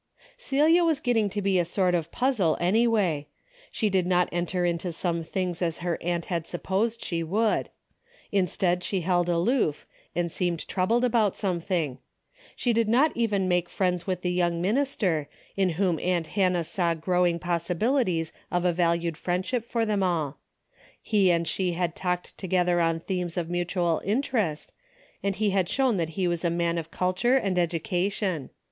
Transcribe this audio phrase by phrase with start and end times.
[0.35, 3.27] Celia was getting to be a sort of a puzzle A DAILY RATE.'' 211 anyway.
[3.71, 7.67] She did not enter into some things as her aunt had supposed she Avould.
[8.31, 9.85] Instead she held aloof,
[10.15, 11.99] and seemed troubled about something.
[12.55, 16.63] She did not even make friends with the young minister, in whom aunt Han nah
[16.63, 20.39] saw growing possibilities of a valued friendship for them all.
[20.99, 24.73] He and she had talked together on themes of mutual interest,
[25.21, 28.49] and he had shown that he was a man of cul ture and education.